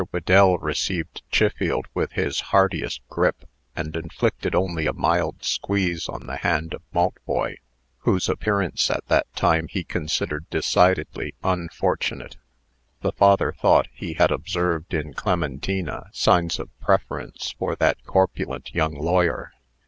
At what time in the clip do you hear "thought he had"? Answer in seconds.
13.53-14.31